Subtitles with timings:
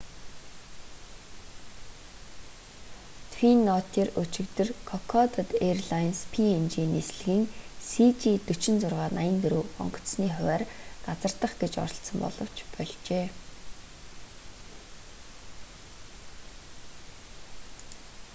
[3.33, 7.45] твин оттер өчигдөр кокодад эйрлайнс png нислэгийн
[7.89, 10.63] cg4684 онгоцны хувиар
[11.05, 13.25] газардах гэж оролдсон боловч больжээ